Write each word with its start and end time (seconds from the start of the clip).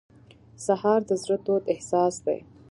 سهار 0.65 0.99
د 1.09 1.11
زړه 1.23 1.37
تود 1.45 1.63
احساس 1.73 2.15
دی. 2.25 2.39